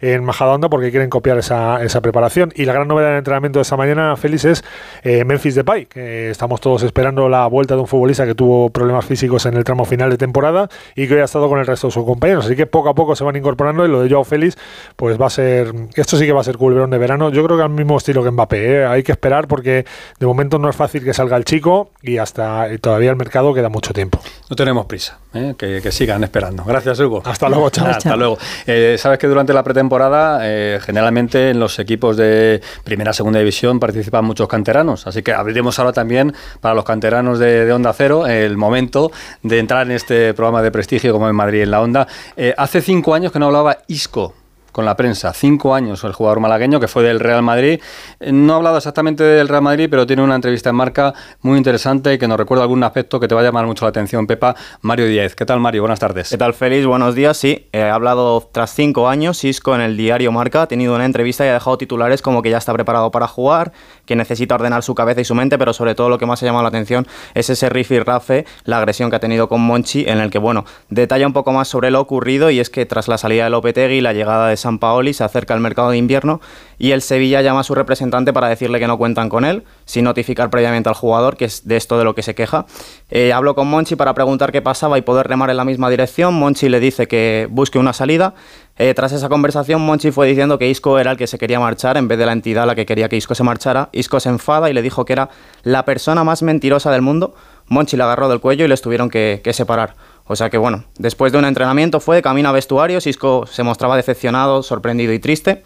en 0.00 0.24
Majadahonda 0.24 0.68
porque 0.68 0.90
quieren 0.90 1.10
copiar 1.10 1.38
esa, 1.38 1.82
esa 1.82 2.00
preparación. 2.00 2.52
Y 2.54 2.64
la 2.64 2.72
gran 2.72 2.88
novedad 2.88 3.10
del 3.10 3.18
entrenamiento 3.18 3.58
de 3.58 3.62
esta 3.62 3.76
mañana, 3.76 4.16
Félix, 4.16 4.44
es 4.44 4.64
eh, 5.02 5.24
Memphis 5.24 5.54
Depay, 5.54 5.86
que 5.86 6.30
estamos 6.30 6.60
todos 6.60 6.82
esperando 6.82 7.28
la 7.28 7.46
vuelta 7.46 7.74
de 7.74 7.80
un 7.80 7.86
futbolista 7.86 8.26
que 8.26 8.34
tuvo 8.34 8.70
problemas 8.70 9.04
físicos 9.04 9.46
en 9.46 9.54
el 9.54 9.64
tramo 9.64 9.84
final 9.84 10.10
de 10.10 10.16
temporada 10.16 10.68
y 10.94 11.06
que 11.06 11.14
hoy 11.14 11.20
ha 11.20 11.24
estado 11.24 11.48
con 11.48 11.58
el 11.58 11.66
resto 11.66 11.88
de 11.88 11.92
sus 11.92 12.04
compañeros. 12.04 12.46
Así 12.46 12.56
que 12.56 12.66
poco 12.66 12.88
a 12.88 12.94
poco 12.94 13.14
se 13.16 13.24
van 13.24 13.36
incorporando 13.36 13.84
y 13.84 13.88
lo 13.88 14.02
de 14.02 14.10
Joao 14.10 14.24
Félix, 14.24 14.56
pues 14.96 15.20
va 15.20 15.26
a 15.26 15.30
ser, 15.30 15.72
esto 15.94 16.16
sí 16.16 16.26
que 16.26 16.32
va 16.32 16.40
a 16.40 16.44
ser 16.44 16.56
culverón 16.56 16.90
de 16.90 16.98
verano. 16.98 17.30
Yo 17.30 17.44
creo 17.44 17.56
que 17.56 17.62
al 17.62 17.70
mismo 17.70 17.96
estilo 17.96 18.22
que 18.22 18.30
Mbappé, 18.30 18.80
¿eh? 18.80 18.86
hay 18.86 19.02
que 19.02 19.12
esperar 19.12 19.48
porque 19.48 19.84
de 20.18 20.26
momento 20.26 20.58
no 20.58 20.68
es 20.68 20.76
fácil 20.76 21.04
que 21.04 21.14
salga 21.14 21.36
el 21.36 21.44
chico 21.44 21.90
y 22.02 22.18
hasta 22.18 22.72
y 22.72 22.78
todavía 22.78 23.10
el 23.10 23.16
mercado 23.16 23.54
queda 23.54 23.68
mucho 23.68 23.92
tiempo. 23.92 24.20
No 24.50 24.56
tenemos 24.56 24.86
prisa, 24.86 25.18
¿eh? 25.34 25.54
que, 25.58 25.80
que 25.82 25.92
sigan 25.92 26.24
esperando. 26.24 26.64
Gracias, 26.64 26.98
Hugo. 27.00 27.22
Hasta 27.24 27.48
luego, 27.48 27.70
chao. 27.70 27.86
Hasta 27.86 28.16
luego. 28.16 28.38
Eh, 28.66 28.96
Sabes 28.98 29.18
que 29.18 29.27
durante 29.28 29.52
la 29.52 29.62
pretemporada, 29.62 30.40
eh, 30.42 30.80
generalmente 30.82 31.50
en 31.50 31.60
los 31.60 31.78
equipos 31.78 32.16
de 32.16 32.60
primera, 32.84 33.12
segunda 33.12 33.38
división 33.38 33.78
participan 33.78 34.24
muchos 34.24 34.48
canteranos. 34.48 35.06
Así 35.06 35.22
que 35.22 35.32
abriremos 35.32 35.78
ahora 35.78 35.92
también 35.92 36.34
para 36.60 36.74
los 36.74 36.84
canteranos 36.84 37.38
de, 37.38 37.72
Onda 37.72 37.92
Cero 37.92 38.26
el 38.26 38.56
momento 38.56 39.10
de 39.42 39.58
entrar 39.58 39.86
en 39.86 39.92
este 39.92 40.34
programa 40.34 40.62
de 40.62 40.70
prestigio 40.70 41.12
como 41.12 41.28
en 41.28 41.36
Madrid 41.36 41.62
en 41.62 41.70
la 41.70 41.80
Onda. 41.80 42.08
Eh, 42.36 42.54
hace 42.56 42.80
cinco 42.80 43.14
años 43.14 43.30
que 43.32 43.38
no 43.38 43.46
hablaba 43.46 43.78
Isco 43.86 44.34
con 44.78 44.84
la 44.84 44.94
prensa. 44.94 45.32
Cinco 45.32 45.74
años 45.74 46.04
el 46.04 46.12
jugador 46.12 46.38
malagueño 46.38 46.78
que 46.78 46.86
fue 46.86 47.02
del 47.02 47.18
Real 47.18 47.42
Madrid. 47.42 47.80
Eh, 48.20 48.30
No 48.30 48.52
ha 48.52 48.56
hablado 48.58 48.76
exactamente 48.76 49.24
del 49.24 49.48
Real 49.48 49.60
Madrid, 49.60 49.88
pero 49.90 50.06
tiene 50.06 50.22
una 50.22 50.36
entrevista 50.36 50.70
en 50.70 50.76
marca 50.76 51.14
muy 51.40 51.58
interesante 51.58 52.16
que 52.16 52.28
nos 52.28 52.38
recuerda 52.38 52.62
algún 52.62 52.84
aspecto 52.84 53.18
que 53.18 53.26
te 53.26 53.34
va 53.34 53.40
a 53.40 53.44
llamar 53.44 53.66
mucho 53.66 53.84
la 53.84 53.88
atención, 53.88 54.28
Pepa. 54.28 54.54
Mario 54.82 55.06
Díaz. 55.08 55.34
¿Qué 55.34 55.44
tal, 55.44 55.58
Mario? 55.58 55.82
Buenas 55.82 55.98
tardes. 55.98 56.30
¿Qué 56.30 56.38
tal, 56.38 56.54
Félix? 56.54 56.86
Buenos 56.86 57.16
días. 57.16 57.36
Sí, 57.36 57.66
he 57.72 57.82
hablado 57.82 58.48
tras 58.52 58.72
cinco 58.72 59.08
años. 59.08 59.42
Isco 59.42 59.74
en 59.74 59.80
el 59.80 59.96
diario 59.96 60.30
Marca 60.30 60.62
ha 60.62 60.68
tenido 60.68 60.94
una 60.94 61.06
entrevista 61.06 61.44
y 61.44 61.48
ha 61.48 61.54
dejado 61.54 61.76
titulares 61.76 62.22
como 62.22 62.40
que 62.40 62.50
ya 62.50 62.58
está 62.58 62.72
preparado 62.72 63.10
para 63.10 63.26
jugar, 63.26 63.72
que 64.08 64.16
necesita 64.16 64.54
ordenar 64.54 64.82
su 64.82 64.94
cabeza 64.94 65.20
y 65.20 65.24
su 65.26 65.34
mente, 65.34 65.58
pero 65.58 65.74
sobre 65.74 65.94
todo 65.94 66.08
lo 66.08 66.16
que 66.18 66.24
más 66.24 66.42
ha 66.42 66.46
llamado 66.46 66.62
la 66.62 66.70
atención 66.70 67.06
es 67.34 67.50
ese 67.50 67.68
rifirrafe, 67.68 68.46
la 68.64 68.78
agresión 68.78 69.10
que 69.10 69.16
ha 69.16 69.20
tenido 69.20 69.50
con 69.50 69.60
Monchi, 69.60 70.06
en 70.08 70.18
el 70.18 70.30
que, 70.30 70.38
bueno, 70.38 70.64
detalla 70.88 71.26
un 71.26 71.34
poco 71.34 71.52
más 71.52 71.68
sobre 71.68 71.90
lo 71.90 72.00
ocurrido 72.00 72.50
y 72.50 72.58
es 72.58 72.70
que 72.70 72.86
tras 72.86 73.06
la 73.06 73.18
salida 73.18 73.44
de 73.44 73.50
Lopetegui 73.50 73.96
y 73.96 74.00
la 74.00 74.14
llegada 74.14 74.48
de 74.48 74.56
San 74.56 74.78
Paoli 74.78 75.12
se 75.12 75.24
acerca 75.24 75.52
el 75.52 75.60
mercado 75.60 75.90
de 75.90 75.98
invierno 75.98 76.40
y 76.78 76.92
el 76.92 77.02
Sevilla 77.02 77.42
llama 77.42 77.60
a 77.60 77.64
su 77.64 77.74
representante 77.74 78.32
para 78.32 78.48
decirle 78.48 78.78
que 78.78 78.86
no 78.86 78.96
cuentan 78.96 79.28
con 79.28 79.44
él, 79.44 79.64
sin 79.84 80.04
notificar 80.04 80.48
previamente 80.48 80.88
al 80.88 80.94
jugador, 80.94 81.36
que 81.36 81.44
es 81.44 81.68
de 81.68 81.76
esto 81.76 81.98
de 81.98 82.04
lo 82.04 82.14
que 82.14 82.22
se 82.22 82.34
queja. 82.34 82.64
Eh, 83.10 83.32
hablo 83.34 83.54
con 83.54 83.68
Monchi 83.68 83.94
para 83.94 84.14
preguntar 84.14 84.52
qué 84.52 84.62
pasaba 84.62 84.96
y 84.96 85.02
poder 85.02 85.28
remar 85.28 85.50
en 85.50 85.58
la 85.58 85.64
misma 85.64 85.90
dirección. 85.90 86.34
Monchi 86.34 86.70
le 86.70 86.80
dice 86.80 87.08
que 87.08 87.46
busque 87.50 87.78
una 87.78 87.92
salida. 87.92 88.34
Eh, 88.80 88.94
tras 88.94 89.10
esa 89.10 89.28
conversación, 89.28 89.80
Monchi 89.82 90.12
fue 90.12 90.28
diciendo 90.28 90.56
que 90.56 90.70
Isco 90.70 91.00
era 91.00 91.10
el 91.10 91.16
que 91.16 91.26
se 91.26 91.36
quería 91.36 91.58
marchar 91.58 91.96
en 91.96 92.06
vez 92.06 92.16
de 92.16 92.26
la 92.26 92.32
entidad 92.32 92.64
la 92.64 92.76
que 92.76 92.86
quería 92.86 93.08
que 93.08 93.16
Isco 93.16 93.34
se 93.34 93.42
marchara. 93.42 93.88
Isco 93.90 94.20
se 94.20 94.28
enfada 94.28 94.70
y 94.70 94.72
le 94.72 94.82
dijo 94.82 95.04
que 95.04 95.14
era 95.14 95.30
la 95.64 95.84
persona 95.84 96.22
más 96.22 96.42
mentirosa 96.44 96.92
del 96.92 97.02
mundo. 97.02 97.34
Monchi 97.66 97.96
le 97.96 98.04
agarró 98.04 98.28
del 98.28 98.38
cuello 98.38 98.64
y 98.64 98.68
les 98.68 98.80
tuvieron 98.80 99.10
que, 99.10 99.40
que 99.42 99.52
separar. 99.52 99.96
O 100.26 100.36
sea 100.36 100.48
que 100.48 100.58
bueno, 100.58 100.84
después 100.96 101.32
de 101.32 101.38
un 101.38 101.44
entrenamiento 101.44 101.98
fue 101.98 102.14
de 102.14 102.22
camino 102.22 102.50
a 102.50 102.52
vestuarios, 102.52 103.08
Isco 103.08 103.46
se 103.46 103.64
mostraba 103.64 103.96
decepcionado, 103.96 104.62
sorprendido 104.62 105.12
y 105.12 105.18
triste. 105.18 105.64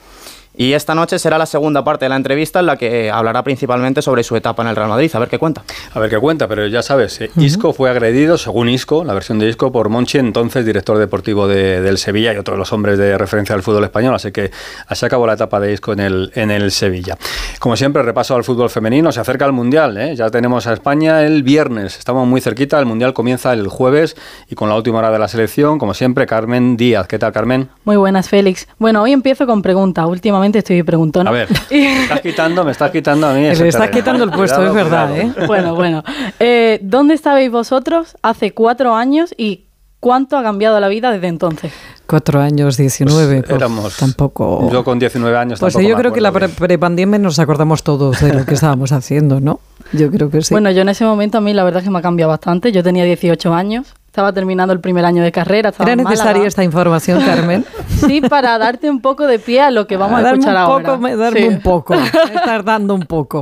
Y 0.54 0.74
esta 0.74 0.94
noche 0.94 1.18
será 1.18 1.38
la 1.38 1.46
segunda 1.46 1.82
parte 1.82 2.04
de 2.04 2.10
la 2.10 2.16
entrevista 2.16 2.60
en 2.60 2.66
la 2.66 2.76
que 2.76 3.10
hablará 3.10 3.42
principalmente 3.42 4.02
sobre 4.02 4.22
su 4.22 4.36
etapa 4.36 4.62
en 4.62 4.68
el 4.68 4.76
Real 4.76 4.88
Madrid. 4.90 5.10
A 5.14 5.18
ver 5.18 5.28
qué 5.28 5.38
cuenta. 5.38 5.62
A 5.94 5.98
ver 5.98 6.10
qué 6.10 6.18
cuenta, 6.18 6.46
pero 6.46 6.66
ya 6.66 6.82
sabes, 6.82 7.20
eh, 7.22 7.30
Isco 7.38 7.72
fue 7.72 7.88
agredido, 7.88 8.36
según 8.36 8.68
Isco, 8.68 9.02
la 9.02 9.14
versión 9.14 9.38
de 9.38 9.48
Isco, 9.48 9.72
por 9.72 9.88
Monchi, 9.88 10.18
entonces 10.18 10.66
director 10.66 10.98
deportivo 10.98 11.48
de- 11.48 11.80
del 11.80 11.96
Sevilla 11.96 12.34
y 12.34 12.36
otro 12.36 12.52
de 12.54 12.58
los 12.58 12.70
hombres 12.72 12.98
de 12.98 13.16
referencia 13.16 13.54
del 13.54 13.62
fútbol 13.62 13.84
español. 13.84 14.14
Así 14.14 14.30
que 14.30 14.50
así 14.88 15.06
acabó 15.06 15.26
la 15.26 15.32
etapa 15.34 15.58
de 15.58 15.72
Isco 15.72 15.94
en 15.94 16.00
el, 16.00 16.30
en 16.34 16.50
el 16.50 16.70
Sevilla. 16.70 17.16
Como 17.58 17.74
siempre, 17.76 18.02
repaso 18.02 18.34
al 18.34 18.44
fútbol 18.44 18.68
femenino. 18.68 19.10
Se 19.10 19.20
acerca 19.20 19.46
el 19.46 19.52
Mundial. 19.52 19.96
¿eh? 19.96 20.14
Ya 20.16 20.28
tenemos 20.30 20.66
a 20.66 20.74
España 20.74 21.22
el 21.22 21.42
viernes. 21.44 21.98
Estamos 21.98 22.26
muy 22.28 22.42
cerquita. 22.42 22.78
El 22.78 22.84
Mundial 22.86 23.14
comienza 23.14 23.52
el 23.54 23.68
jueves 23.68 24.16
y 24.50 24.54
con 24.54 24.68
la 24.68 24.76
última 24.76 24.98
hora 24.98 25.10
de 25.10 25.18
la 25.18 25.28
selección, 25.28 25.78
como 25.78 25.94
siempre, 25.94 26.26
Carmen 26.26 26.76
Díaz. 26.76 27.06
¿Qué 27.06 27.18
tal, 27.18 27.32
Carmen? 27.32 27.70
Muy 27.84 27.96
buenas, 27.96 28.28
Félix. 28.28 28.68
Bueno, 28.78 29.00
hoy 29.02 29.12
empiezo 29.12 29.46
con 29.46 29.62
preguntas. 29.62 30.04
Últimamente 30.06 30.41
estoy 30.50 30.82
preguntona. 30.82 31.30
A 31.30 31.32
ver, 31.32 31.48
me 31.70 32.02
estás 32.02 32.20
quitando, 32.20 32.64
me 32.64 32.70
estás 32.72 32.90
quitando 32.90 33.26
a 33.28 33.32
mí. 33.34 33.40
Le 33.42 33.68
estás 33.68 33.90
quitando 33.90 34.24
el 34.24 34.30
puesto, 34.30 34.56
Cuidado, 34.56 34.78
es 34.78 34.84
verdad. 34.84 35.18
¿eh? 35.18 35.32
Bueno, 35.46 35.74
bueno. 35.74 36.02
Eh, 36.40 36.78
¿Dónde 36.82 37.14
estabais 37.14 37.50
vosotros 37.50 38.16
hace 38.22 38.52
cuatro 38.52 38.94
años 38.94 39.34
y 39.36 39.66
cuánto 40.00 40.36
ha 40.36 40.42
cambiado 40.42 40.78
la 40.80 40.88
vida 40.88 41.10
desde 41.12 41.28
entonces? 41.28 41.72
Cuatro 42.06 42.40
años, 42.40 42.76
19. 42.76 43.42
pues, 43.42 43.50
Éramos. 43.54 43.96
tampoco. 43.96 44.68
Yo 44.70 44.84
con 44.84 44.98
19 44.98 45.36
años. 45.36 45.60
Pues 45.60 45.72
tampoco 45.74 45.88
yo 45.88 45.96
me 45.96 46.00
creo 46.02 46.12
que 46.12 46.20
la 46.20 46.28
acuerdo 46.30 46.48
pre- 46.48 46.66
prepandemia 46.68 47.18
nos 47.18 47.38
acordamos 47.38 47.82
todos 47.82 48.20
de 48.20 48.34
lo 48.34 48.44
que 48.44 48.54
estábamos 48.54 48.92
haciendo, 48.92 49.40
¿no? 49.40 49.60
Yo 49.92 50.10
creo 50.10 50.28
que 50.30 50.42
sí. 50.42 50.52
Bueno, 50.52 50.70
yo 50.70 50.82
en 50.82 50.88
ese 50.90 51.04
momento 51.04 51.38
a 51.38 51.40
mí 51.40 51.54
la 51.54 51.64
verdad 51.64 51.80
es 51.80 51.84
que 51.84 51.90
me 51.90 51.98
ha 52.00 52.02
cambiado 52.02 52.30
bastante. 52.30 52.72
Yo 52.72 52.82
tenía 52.82 53.04
18 53.04 53.54
años, 53.54 53.94
estaba 54.12 54.30
terminando 54.34 54.74
el 54.74 54.80
primer 54.80 55.06
año 55.06 55.22
de 55.22 55.32
carrera. 55.32 55.72
¿Era 55.80 55.96
necesaria 55.96 56.46
esta 56.46 56.62
información, 56.62 57.22
Carmen? 57.24 57.64
Sí, 57.88 58.20
para 58.20 58.58
darte 58.58 58.90
un 58.90 59.00
poco 59.00 59.26
de 59.26 59.38
pie 59.38 59.60
a 59.62 59.70
lo 59.70 59.86
que 59.86 59.96
vamos 59.96 60.18
a, 60.18 60.22
darme 60.22 60.40
escuchar 60.40 60.54
un 60.56 60.60
ahora. 60.60 60.84
poco, 60.88 60.98
me- 61.00 61.16
darme 61.16 61.40
Sí. 61.40 61.46
un 61.48 61.60
poco. 61.60 61.94
Me 61.94 62.04
estás 62.34 62.62
dando 62.64 62.94
un 62.94 63.02
poco. 63.06 63.40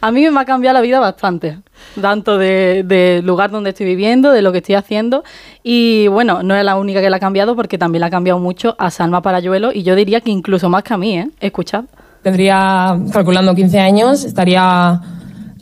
A 0.00 0.10
mí 0.12 0.28
me 0.30 0.38
ha 0.40 0.44
cambiado 0.44 0.74
la 0.74 0.80
vida 0.80 1.00
bastante, 1.00 1.58
tanto 2.00 2.38
de- 2.38 2.84
del 2.84 3.26
lugar 3.26 3.50
donde 3.50 3.70
estoy 3.70 3.86
viviendo, 3.86 4.30
de 4.30 4.42
lo 4.42 4.52
que 4.52 4.58
estoy 4.58 4.76
haciendo. 4.76 5.24
Y 5.64 6.06
bueno, 6.08 6.42
no 6.44 6.54
es 6.54 6.64
la 6.64 6.76
única 6.76 7.00
que 7.00 7.10
la 7.10 7.16
ha 7.16 7.20
cambiado 7.20 7.56
porque 7.56 7.76
también 7.78 8.00
la 8.00 8.06
ha 8.06 8.10
cambiado 8.10 8.38
mucho 8.38 8.76
a 8.78 8.90
Salma 8.90 9.22
Parayuelo 9.22 9.72
y 9.72 9.82
yo 9.82 9.96
diría 9.96 10.20
que 10.20 10.30
incluso 10.30 10.68
más 10.68 10.84
que 10.84 10.94
a 10.94 10.98
mí, 10.98 11.18
¿eh? 11.18 11.30
Escuchad. 11.40 11.84
Tendría, 12.22 12.96
calculando 13.12 13.54
15 13.56 13.80
años, 13.80 14.24
estaría 14.24 15.00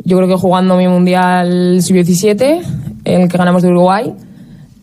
yo 0.05 0.17
creo 0.19 0.29
que 0.29 0.35
jugando 0.35 0.77
mi 0.77 0.87
Mundial 0.89 1.79
Sub-17, 1.81 2.63
el 3.05 3.29
que 3.29 3.39
ganamos 3.39 3.63
de 3.63 3.69
Uruguay, 3.69 4.13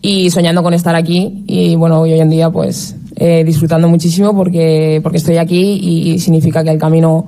y 0.02 0.30
soñando 0.30 0.64
con 0.64 0.74
estar 0.74 0.96
aquí. 0.96 1.44
Y 1.48 1.76
bueno, 1.76 2.02
hoy 2.02 2.20
en 2.20 2.30
día 2.30 2.50
pues 2.50 2.96
eh, 3.16 3.44
disfrutando 3.44 3.88
muchísimo 3.88 4.36
porque, 4.36 5.00
porque 5.04 5.18
estoy 5.18 5.38
aquí 5.38 5.80
y 5.82 6.20
significa 6.20 6.64
que 6.64 6.72
el 6.72 6.80
camino 6.80 7.26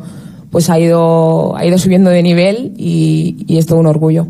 pues 0.52 0.70
ha 0.70 0.80
ido, 0.80 1.56
ha 1.56 1.66
ido 1.66 1.78
subiendo 1.78 2.10
de 2.10 2.24
nivel 2.24 2.74
y, 2.78 3.46
y 3.48 3.58
es 3.58 3.66
todo 3.66 3.80
un 3.80 3.88
orgullo. 3.88 4.28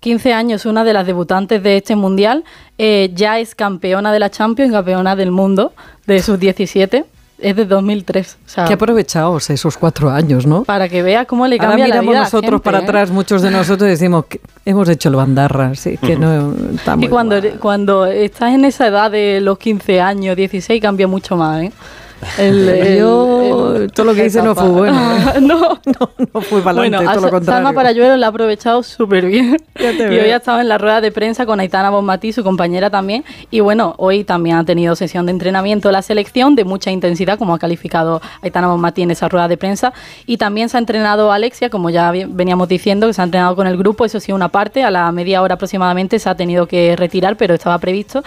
15 0.00 0.34
años, 0.34 0.66
una 0.66 0.84
de 0.84 0.92
las 0.92 1.06
debutantes 1.06 1.62
de 1.62 1.78
este 1.78 1.96
mundial, 1.96 2.44
eh, 2.76 3.10
ya 3.14 3.38
es 3.38 3.54
campeona 3.54 4.12
de 4.12 4.18
la 4.18 4.30
Champions, 4.30 4.70
campeona 4.70 5.16
del 5.16 5.30
mundo 5.30 5.72
de 6.06 6.20
sus 6.20 6.38
17, 6.38 7.06
es 7.38 7.56
de 7.56 7.64
2003. 7.64 8.38
O 8.46 8.48
sea, 8.48 8.64
Qué 8.64 8.74
aprovechados 8.74 9.50
esos 9.50 9.76
cuatro 9.76 10.10
años, 10.10 10.46
¿no? 10.46 10.64
para 10.64 10.88
que 10.88 11.02
vea 11.02 11.24
cómo 11.24 11.46
le 11.46 11.56
Ahora 11.56 11.68
cambia 11.68 11.88
la 11.88 12.00
vida 12.00 12.10
a 12.10 12.14
la 12.14 12.20
nosotros 12.20 12.50
gente, 12.50 12.64
para 12.64 12.80
¿eh? 12.80 12.82
atrás, 12.82 13.10
muchos 13.10 13.42
de 13.42 13.50
nosotros 13.50 13.88
decimos 13.88 14.26
que 14.26 14.40
hemos 14.64 14.88
hecho 14.88 15.08
el 15.08 15.16
bandarra, 15.16 15.74
sí, 15.74 15.98
que 15.98 16.16
no 16.16 16.52
está 16.74 16.96
muy 16.96 17.06
Y 17.06 17.08
cuando, 17.08 17.36
cuando 17.60 18.06
estás 18.06 18.52
en 18.52 18.64
esa 18.64 18.86
edad 18.86 19.10
de 19.10 19.40
los 19.40 19.58
15 19.58 20.00
años, 20.00 20.36
16, 20.36 20.80
cambia 20.80 21.06
mucho 21.06 21.36
más, 21.36 21.62
¿eh? 21.62 21.72
El- 22.38 22.68
el- 22.68 22.98
Yo, 22.98 23.76
el- 23.76 23.92
todo 23.92 24.06
lo 24.06 24.14
que 24.14 24.26
hice 24.26 24.42
no 24.42 24.54
fue 24.54 24.68
bueno. 24.68 24.98
¿eh? 25.36 25.40
no, 25.40 25.78
no 26.32 26.40
fue 26.40 26.62
para 26.62 26.76
Bueno, 26.76 26.98
todo 26.98 27.14
lo 27.16 27.30
contrario. 27.30 27.44
Salma 27.44 27.72
Parayuelo 27.72 28.16
la 28.16 28.26
ha 28.26 28.28
aprovechado 28.30 28.82
súper 28.82 29.26
bien. 29.26 29.56
Ya 29.74 29.90
te 29.92 30.04
y 30.04 30.08
veo. 30.08 30.24
hoy 30.24 30.30
ha 30.30 30.36
estado 30.36 30.60
en 30.60 30.68
la 30.68 30.78
rueda 30.78 31.00
de 31.00 31.12
prensa 31.12 31.44
con 31.46 31.60
Aitana 31.60 31.90
Bonmatí, 31.90 32.32
su 32.32 32.42
compañera 32.42 32.88
también. 32.90 33.24
Y 33.50 33.60
bueno, 33.60 33.94
hoy 33.98 34.24
también 34.24 34.56
ha 34.56 34.64
tenido 34.64 34.96
sesión 34.96 35.26
de 35.26 35.32
entrenamiento 35.32 35.90
la 35.90 36.02
selección 36.02 36.54
de 36.56 36.64
mucha 36.64 36.90
intensidad, 36.90 37.38
como 37.38 37.54
ha 37.54 37.58
calificado 37.58 38.20
Aitana 38.42 38.68
Bonmatí 38.68 39.02
en 39.02 39.10
esa 39.10 39.28
rueda 39.28 39.48
de 39.48 39.56
prensa. 39.56 39.92
Y 40.26 40.36
también 40.38 40.68
se 40.68 40.76
ha 40.76 40.80
entrenado 40.80 41.30
Alexia, 41.32 41.68
como 41.70 41.90
ya 41.90 42.10
veníamos 42.10 42.68
diciendo, 42.68 43.06
que 43.06 43.12
se 43.12 43.20
ha 43.20 43.24
entrenado 43.24 43.54
con 43.54 43.66
el 43.66 43.76
grupo. 43.76 44.04
Eso 44.04 44.18
sí, 44.20 44.32
una 44.32 44.48
parte, 44.48 44.82
a 44.82 44.90
la 44.90 45.10
media 45.12 45.42
hora 45.42 45.54
aproximadamente 45.56 46.18
se 46.18 46.28
ha 46.30 46.34
tenido 46.34 46.66
que 46.66 46.96
retirar, 46.96 47.36
pero 47.36 47.54
estaba 47.54 47.78
previsto. 47.78 48.22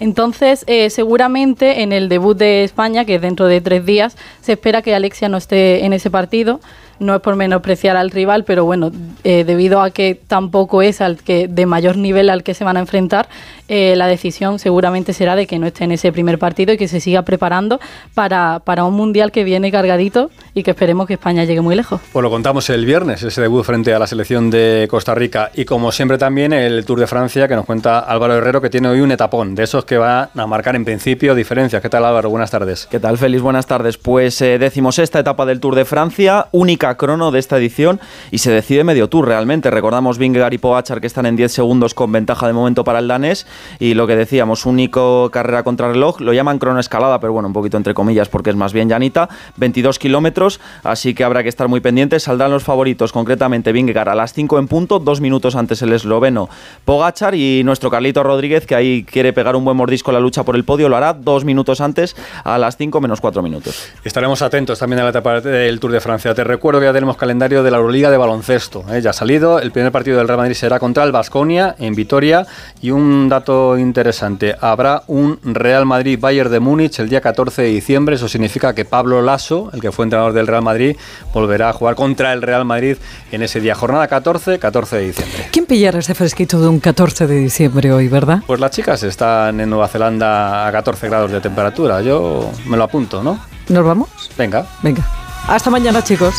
Entonces, 0.00 0.64
eh, 0.66 0.90
seguramente 0.90 1.82
en 1.82 1.92
el 1.92 2.08
debut 2.08 2.36
de 2.36 2.64
España, 2.64 3.04
que 3.04 3.16
es 3.16 3.22
dentro 3.22 3.41
de 3.46 3.60
tres 3.60 3.84
días, 3.84 4.16
se 4.40 4.52
espera 4.52 4.82
que 4.82 4.94
Alexia 4.94 5.28
no 5.28 5.36
esté 5.36 5.84
en 5.84 5.92
ese 5.92 6.10
partido. 6.10 6.60
No 7.02 7.16
es 7.16 7.20
por 7.20 7.34
menospreciar 7.34 7.96
al 7.96 8.10
rival, 8.10 8.44
pero 8.44 8.64
bueno, 8.64 8.92
eh, 9.24 9.42
debido 9.44 9.80
a 9.80 9.90
que 9.90 10.14
tampoco 10.14 10.82
es 10.82 11.00
al 11.00 11.16
que 11.16 11.48
de 11.48 11.66
mayor 11.66 11.96
nivel 11.96 12.30
al 12.30 12.44
que 12.44 12.54
se 12.54 12.62
van 12.62 12.76
a 12.76 12.80
enfrentar, 12.80 13.28
eh, 13.68 13.94
la 13.96 14.06
decisión 14.06 14.58
seguramente 14.58 15.12
será 15.12 15.34
de 15.34 15.46
que 15.46 15.58
no 15.58 15.66
esté 15.66 15.84
en 15.84 15.92
ese 15.92 16.12
primer 16.12 16.38
partido 16.38 16.72
y 16.72 16.76
que 16.76 16.88
se 16.88 17.00
siga 17.00 17.22
preparando 17.22 17.80
para, 18.14 18.60
para 18.60 18.84
un 18.84 18.94
mundial 18.94 19.32
que 19.32 19.44
viene 19.44 19.72
cargadito 19.72 20.30
y 20.54 20.62
que 20.62 20.72
esperemos 20.72 21.06
que 21.06 21.14
España 21.14 21.44
llegue 21.44 21.60
muy 21.60 21.74
lejos. 21.74 22.00
Pues 22.12 22.22
lo 22.22 22.30
contamos 22.30 22.70
el 22.70 22.84
viernes, 22.84 23.22
ese 23.22 23.40
debut 23.40 23.64
frente 23.64 23.92
a 23.94 23.98
la 23.98 24.06
selección 24.06 24.50
de 24.50 24.86
Costa 24.90 25.14
Rica. 25.14 25.50
Y 25.54 25.64
como 25.64 25.90
siempre 25.90 26.18
también 26.18 26.52
el 26.52 26.84
Tour 26.84 27.00
de 27.00 27.06
Francia 27.06 27.48
que 27.48 27.56
nos 27.56 27.64
cuenta 27.64 27.98
Álvaro 27.98 28.34
Herrero, 28.34 28.60
que 28.60 28.70
tiene 28.70 28.88
hoy 28.88 29.00
un 29.00 29.10
etapón, 29.10 29.54
de 29.54 29.64
esos 29.64 29.84
que 29.84 29.98
va 29.98 30.30
a 30.34 30.46
marcar 30.46 30.76
en 30.76 30.84
principio 30.84 31.34
diferencias. 31.34 31.82
¿Qué 31.82 31.88
tal 31.88 32.04
Álvaro? 32.04 32.30
Buenas 32.30 32.50
tardes. 32.50 32.86
¿Qué 32.90 33.00
tal, 33.00 33.18
Félix? 33.18 33.42
Buenas 33.42 33.66
tardes. 33.66 33.96
Pues 33.98 34.40
eh, 34.42 34.58
decimos 34.58 34.98
esta 34.98 35.18
etapa 35.18 35.46
del 35.46 35.60
Tour 35.60 35.74
de 35.74 35.84
Francia, 35.84 36.46
única 36.52 36.91
crono 36.96 37.30
de 37.30 37.38
esta 37.38 37.58
edición 37.58 38.00
y 38.30 38.38
se 38.38 38.50
decide 38.50 38.84
medio 38.84 39.08
tour 39.08 39.26
realmente. 39.26 39.70
Recordamos 39.70 40.18
Vingegaard 40.18 40.52
y 40.52 40.58
Pogacar 40.58 41.00
que 41.00 41.06
están 41.06 41.26
en 41.26 41.36
10 41.36 41.52
segundos 41.52 41.94
con 41.94 42.10
ventaja 42.12 42.46
de 42.46 42.52
momento 42.52 42.84
para 42.84 42.98
el 42.98 43.08
danés 43.08 43.46
y 43.78 43.94
lo 43.94 44.06
que 44.06 44.16
decíamos, 44.16 44.66
único 44.66 45.30
carrera 45.30 45.62
contra 45.62 45.88
reloj, 45.88 46.20
lo 46.20 46.32
llaman 46.32 46.58
crono 46.58 46.80
escalada, 46.80 47.20
pero 47.20 47.32
bueno, 47.32 47.48
un 47.48 47.52
poquito 47.52 47.76
entre 47.76 47.94
comillas 47.94 48.28
porque 48.28 48.50
es 48.50 48.56
más 48.56 48.72
bien 48.72 48.88
llanita, 48.88 49.28
22 49.56 49.98
kilómetros, 49.98 50.60
así 50.82 51.14
que 51.14 51.24
habrá 51.24 51.42
que 51.42 51.48
estar 51.48 51.68
muy 51.68 51.80
pendientes. 51.80 52.24
Saldrán 52.24 52.50
los 52.50 52.64
favoritos, 52.64 53.12
concretamente 53.12 53.72
Vingegaard 53.72 54.08
a 54.08 54.14
las 54.14 54.32
5 54.32 54.58
en 54.58 54.68
punto, 54.68 54.98
dos 54.98 55.20
minutos 55.20 55.56
antes 55.56 55.82
el 55.82 55.92
esloveno 55.92 56.48
Pogachar 56.84 57.34
y 57.34 57.62
nuestro 57.64 57.90
Carlito 57.90 58.22
Rodríguez 58.22 58.66
que 58.66 58.74
ahí 58.74 59.04
quiere 59.04 59.32
pegar 59.32 59.56
un 59.56 59.64
buen 59.64 59.76
mordisco 59.76 60.10
en 60.10 60.14
la 60.14 60.20
lucha 60.20 60.44
por 60.44 60.56
el 60.56 60.64
podio, 60.64 60.88
lo 60.88 60.96
hará 60.96 61.12
dos 61.12 61.44
minutos 61.44 61.80
antes 61.80 62.16
a 62.44 62.58
las 62.58 62.76
5 62.76 63.00
menos 63.00 63.20
4 63.20 63.42
minutos. 63.42 63.88
Estaremos 64.04 64.42
atentos 64.42 64.78
también 64.78 65.00
a 65.00 65.04
la 65.04 65.10
etapa 65.10 65.40
del 65.40 65.78
Tour 65.80 65.92
de 65.92 66.00
Francia. 66.00 66.34
Te 66.34 66.44
recuerdo 66.44 66.71
que 66.80 66.86
ya 66.86 66.92
tenemos 66.92 67.16
calendario 67.16 67.62
de 67.62 67.70
la 67.70 67.78
Euroliga 67.78 68.10
de 68.10 68.16
baloncesto. 68.16 68.84
¿eh? 68.90 69.00
Ya 69.00 69.10
ha 69.10 69.12
salido. 69.12 69.58
El 69.58 69.72
primer 69.72 69.92
partido 69.92 70.18
del 70.18 70.28
Real 70.28 70.38
Madrid 70.38 70.54
será 70.54 70.78
contra 70.78 71.04
el 71.04 71.12
Basconia 71.12 71.74
en 71.78 71.94
Vitoria. 71.94 72.46
Y 72.80 72.90
un 72.90 73.28
dato 73.28 73.78
interesante: 73.78 74.56
habrá 74.60 75.02
un 75.06 75.38
Real 75.42 75.86
Madrid-Bayern 75.86 76.50
de 76.50 76.60
Múnich 76.60 76.98
el 76.98 77.08
día 77.08 77.20
14 77.20 77.62
de 77.62 77.68
diciembre. 77.68 78.16
Eso 78.16 78.28
significa 78.28 78.74
que 78.74 78.84
Pablo 78.84 79.22
Lasso, 79.22 79.70
el 79.72 79.80
que 79.80 79.92
fue 79.92 80.04
entrenador 80.04 80.32
del 80.32 80.46
Real 80.46 80.62
Madrid, 80.62 80.96
volverá 81.32 81.70
a 81.70 81.72
jugar 81.72 81.94
contra 81.94 82.32
el 82.32 82.42
Real 82.42 82.64
Madrid 82.64 82.96
en 83.30 83.42
ese 83.42 83.60
día. 83.60 83.74
Jornada 83.74 84.08
14, 84.08 84.58
14 84.58 84.96
de 84.96 85.02
diciembre. 85.06 85.48
¿Quién 85.50 85.66
pillara 85.66 85.98
ese 85.98 86.14
fresquito 86.14 86.60
de 86.60 86.68
un 86.68 86.80
14 86.80 87.26
de 87.26 87.36
diciembre 87.36 87.92
hoy, 87.92 88.08
verdad? 88.08 88.40
Pues 88.46 88.60
las 88.60 88.70
chicas 88.70 89.02
están 89.02 89.60
en 89.60 89.70
Nueva 89.70 89.88
Zelanda 89.88 90.66
a 90.66 90.72
14 90.72 91.08
grados 91.08 91.30
de 91.30 91.40
temperatura. 91.40 92.00
Yo 92.02 92.50
me 92.66 92.76
lo 92.76 92.84
apunto, 92.84 93.22
¿no? 93.22 93.38
¿Nos 93.68 93.84
vamos? 93.84 94.08
Venga. 94.36 94.66
Venga. 94.82 95.21
Hasta 95.46 95.70
mañana, 95.70 96.02
chicos. 96.02 96.34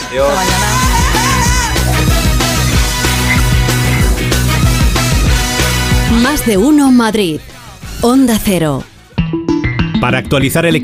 Más 6.21 6.45
de 6.45 6.57
uno 6.57 6.91
Madrid. 6.91 7.39
Onda 8.01 8.39
Cero. 8.43 8.83
Para 9.99 10.17
actualizar 10.17 10.65
el 10.65 10.75